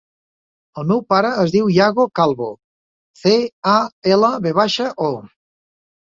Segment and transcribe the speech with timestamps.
[0.81, 2.47] El meu pare es diu Iago Calvo:
[3.25, 3.33] ce,
[3.73, 3.75] a,
[4.15, 5.11] ela, ve baixa, o.